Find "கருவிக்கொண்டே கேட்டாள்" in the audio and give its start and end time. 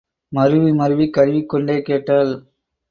1.09-2.33